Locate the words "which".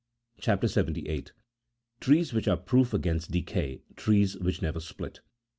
2.33-2.47, 4.39-4.63